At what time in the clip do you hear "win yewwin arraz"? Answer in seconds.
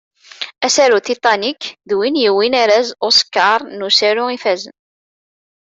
1.99-2.87